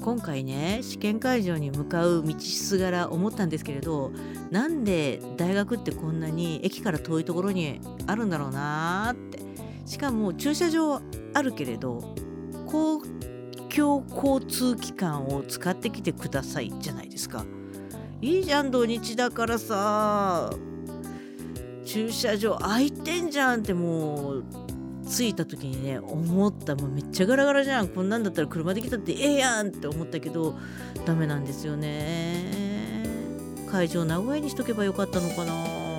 [0.00, 4.12] 今回ね試験会場に向かう道すがら思ったんですけれど
[4.50, 9.40] なんで大学ってこんなに駅から遠いところにあるんだろうなって。
[9.90, 11.00] しかも駐車場
[11.34, 12.14] あるけれど
[12.66, 13.02] 公
[13.74, 17.44] 共交通機関を使ってきてくださいじゃないですか。
[18.20, 20.50] いいじゃん土日だからさ
[21.84, 24.44] 駐車場空いてんじゃんってもう
[25.10, 27.88] 着いた時にね思ったもうめっちゃガラガラじゃん。
[27.88, 29.68] こんなんだったら車で来たってええやん！
[29.68, 30.56] って思ったけど
[31.04, 33.04] ダメなんですよね。
[33.70, 35.89] 会場名古屋にしとけばよかったのかな。